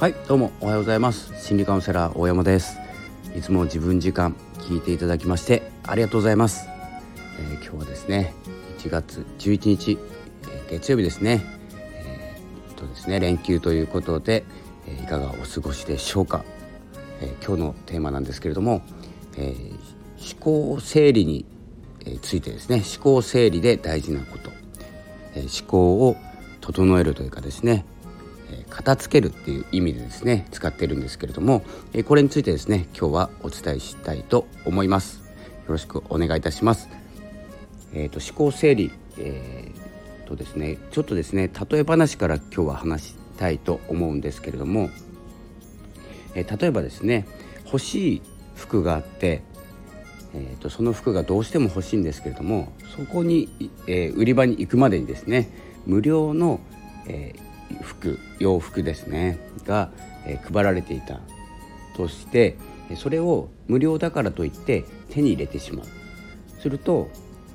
[0.00, 1.30] はいどうもおはようございます。
[1.44, 2.78] 心理カウンセラー大山です。
[3.36, 6.66] いつも自分時間聞いていただきましてありがとうございます、
[7.38, 8.32] えー、今日はですね
[8.78, 9.98] 1月11日、
[10.44, 11.44] えー、月曜日ですね。
[11.92, 14.44] えー、とですね連休ということで、
[14.88, 16.46] えいかがお過ごしでしょうか、
[17.20, 18.80] え今日のテーマなんですけれども、
[19.36, 19.54] え
[20.18, 21.44] 思考整理に
[22.22, 24.50] ついてですね思考整理で大事なこと、
[25.34, 26.16] え思考を
[26.62, 27.84] 整えるというかですね
[28.68, 31.62] 片付けるっていう意味でですね使ってるんですけれども
[32.06, 35.18] これについてですね今日はお伝えしたいと思います。
[35.18, 36.88] よろしくお願いいたします。
[37.92, 44.90] えーと、思考整理、えー、とですねちょっとですね例え話から今日は話したいと思うんですけれども、
[46.34, 47.26] えー、例えばですね
[47.64, 48.22] 欲しい
[48.54, 49.42] 服があって、
[50.34, 55.48] えーと、その服がどうしても欲しいんですけれどもそこに、えー、売り場に行くまでにですね
[55.86, 56.60] 無料の、
[57.06, 59.92] えー、服洋服ですねが、
[60.26, 61.20] えー、配られていた
[61.96, 62.56] として
[62.96, 65.86] それを無料だからといって手に入れてしまう。
[66.60, 67.08] すると,、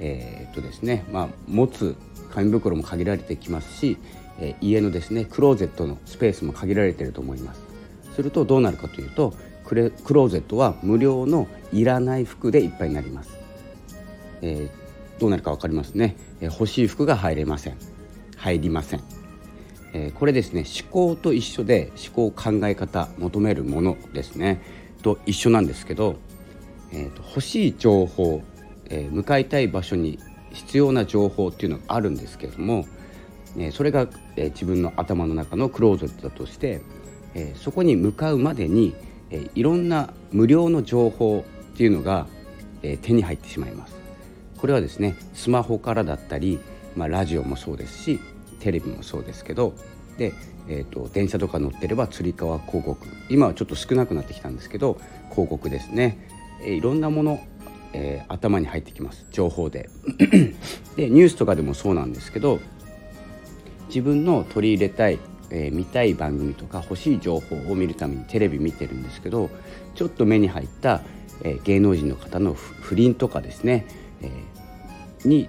[0.00, 1.96] えー、っとですねまあ、持つ
[2.34, 3.96] 紙袋も限られてきますし、
[4.40, 7.60] えー、家のですねクローゼットのスペースも限られていると思います。
[8.14, 9.32] するとどうなるかというと
[9.64, 13.38] クレクローゼットは無料のいらない服でいっぱいになります、
[14.42, 17.76] えー、どうなるか分かりますね、え欲しい服が入れません。
[18.36, 19.19] 入りません。
[19.92, 24.62] え、これですね思考と一緒で思考考え方求めるものですね
[25.02, 26.16] と一緒なんですけど、
[26.92, 28.42] えーと、欲しい情報、
[28.86, 30.18] えー、向かいたい場所に
[30.52, 32.86] 必要な情報っていうのがあるんですけれども、
[33.56, 36.82] えー、それが、えー、自分の頭の中のクローゼットだとして、
[37.34, 38.92] えそこに向かうまでに、
[39.30, 41.44] えいろんな無料の情報
[41.74, 42.26] っていうのが、
[42.82, 44.00] え手に入ってしまいます。
[44.60, 46.60] これはですねスマホからだったり、
[46.94, 48.20] まあ、ラジオもそうですし
[48.60, 49.74] テレビもそうですけど
[50.18, 50.34] で、
[50.68, 55.00] えーと、電車とか乗ってればつり革広告今はちょっと少なくなってきたんですけど
[55.30, 56.18] 広告ですね、
[56.62, 57.40] えー、いろんなもの、
[57.92, 59.26] えー、頭に入ってきます。
[59.30, 59.88] 情報で。
[60.96, 62.60] でニュースとかでもそうなんですけど
[63.86, 65.18] 自分の取り入れたい、
[65.50, 69.50] えー、見たい番組とか欲しい情報を見るためにテレビ見てるんですけど
[69.94, 71.00] ちょっと目に入った、
[71.42, 73.86] えー、芸能人の方の不倫とかですね、
[74.22, 75.48] えー、に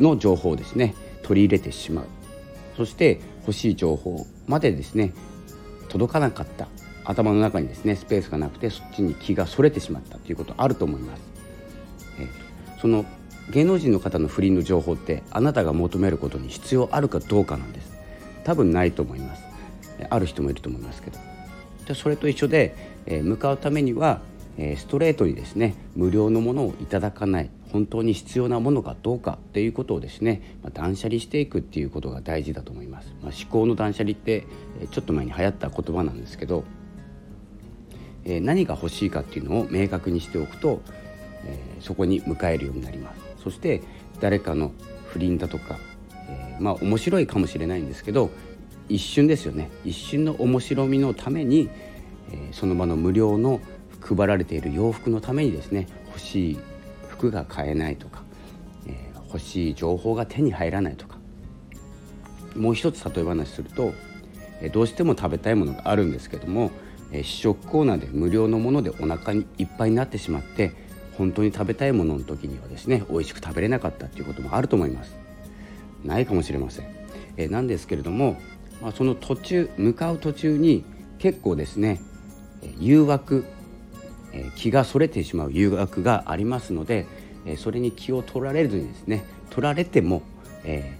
[0.00, 2.15] の情報をですね取り入れてしまう。
[2.76, 5.12] そして欲しい情報までですね
[5.88, 6.68] 届かなかった。
[7.08, 11.22] 頭の中にですねスペースがなくてそっちに気がそれてしまったということあると思います。
[12.18, 13.04] えー、その
[13.50, 17.92] 芸能人の方の不倫の情報ってあなたが求めることに必要あるかどうかなんです。
[18.42, 19.42] 多分ないと思います。
[20.10, 21.18] ある人もいると思いますけど。
[21.86, 22.74] でそれと一緒で、
[23.06, 24.20] え、向かうためには、
[24.58, 34.46] え、ストレートにですね無料のものをいただかない本当に必要なものかどうかっていうことをですね、まあ、断捨離していくっていうことが大事だと思います、まあ、思考の断捨離って
[34.90, 36.64] ちょっと前に流行った言葉なんですけど、
[38.24, 40.80] え、何が欲しいかっていうのを明確にしておくと、
[41.44, 43.20] え、そこに迎えるようになります。
[43.42, 43.82] そして
[44.20, 44.72] 誰かの
[45.06, 45.78] 不倫だとか、
[46.28, 48.30] え、まあ面白いかもしれないんですけど
[48.88, 49.70] 一瞬ですよね。
[49.84, 51.68] 一瞬の面白みのために、
[52.32, 53.60] え、その場の無料の
[54.00, 56.58] 配られている洋服のためにですね欲しい
[57.08, 58.22] 服が買えないとか、
[58.86, 61.16] えー、欲しい情報が手に入らないとか。
[62.56, 63.92] もう一つ例え話すると、
[64.60, 66.70] えー、どうしても食べたいものがあるんですけども、
[67.12, 70.72] えー、試食コーナーで無料のものでお腹にいっぱいになってしまって
[71.18, 75.14] 本当に食べたいものの時にはですね美味しく食べれなかったっていうこともあると思います。
[76.04, 76.86] ないかもしれません、
[77.36, 78.36] え、なんですけれども、
[78.80, 80.84] まあ、その途中向かう途中に
[81.18, 82.00] 結構ですね
[82.78, 83.44] 誘惑
[84.32, 87.06] え気がそれてしまう誘惑がありますので、
[87.46, 90.22] えそれに気を取られずにですね取られても、
[90.64, 90.96] え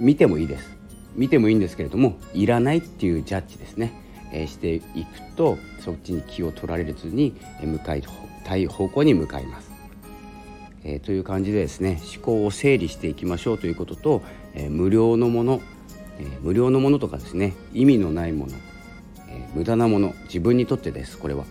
[0.00, 0.76] ー、見てもいいです
[1.14, 3.92] 見てもいいんですけれどもいらないっていうジャッジですね、
[4.32, 4.84] え、していく
[5.36, 8.02] とそっちに気を取られずに向かい
[8.44, 9.70] たい方向に向かいます。
[10.82, 14.22] えー、という感じでですね思考を整理していきましょうということと、
[14.54, 15.60] えー、無料のもの、
[16.18, 18.52] えー、無料のものとかですね意味のないもの、
[19.28, 21.44] え無駄なもの自分にとってですこれは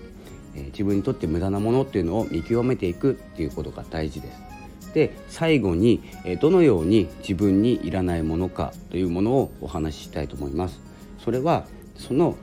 [0.59, 4.93] え自分にとって無駄なものっていうのを見極めていくっていうことが大事です。
[4.93, 10.79] で最後に、えどのように自分にいらないものかというものをお話ししたいと思います。
[11.23, 11.65] それは
[11.95, 12.35] その、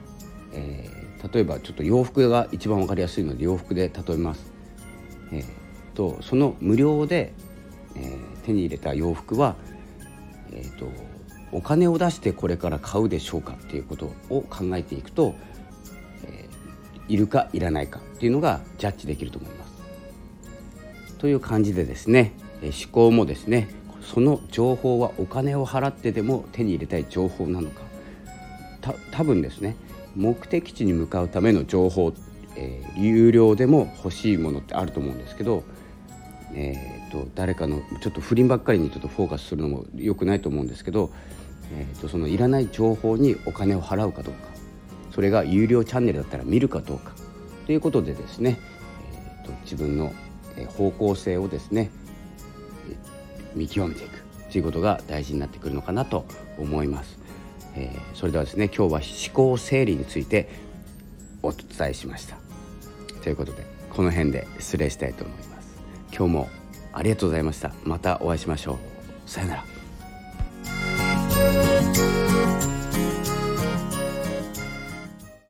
[0.52, 4.52] えー、例えばちょっと洋服が一番分かりやすいので洋服で例えます。
[5.32, 5.44] えー、
[5.94, 7.32] とその無料で、
[7.96, 9.56] えー、手に入れた洋服は、
[10.52, 10.90] えーと
[11.52, 15.34] お金を出してこれから買うでしょうかっていうことを考えていくと
[17.08, 21.14] いるかいらないかっていうのがジャッジできると思います。
[21.18, 22.32] という感じでですね
[22.62, 23.68] 思考もですね
[24.02, 27.82] その情報はお金を払ってでも手に入れたい情報なのか
[29.10, 29.76] 多分ですね
[30.14, 32.12] 目的地に向かうための情報、
[32.56, 35.64] えー、有料でも欲しいものってあると思うんですけど、
[36.54, 41.10] えーと、誰かのちょっと不倫ばっかりにちょっとフォーカスするのも良くないと思うんですけど、
[41.74, 44.55] えーと、そのいらない情報にお金を払うかどうか
[45.16, 47.12] それが有料チャンネルだったら見るかどうか。
[47.64, 48.60] ということでですね、
[49.40, 50.12] えーと、自分の
[50.76, 51.90] 方向性をですね
[53.54, 54.22] 見極めていく。
[54.52, 56.26] ということが大事になってくるのかなと
[56.58, 57.18] 思います。
[57.76, 60.50] えー、それではですね今日は思考整理について
[61.42, 62.36] お伝えしました。
[63.22, 65.78] ということでこの辺で失礼したいと思います。
[66.14, 66.48] 今日も
[66.92, 67.72] ありがとうございました。
[67.84, 68.76] またお会いしましょう。
[69.24, 69.75] さよなら。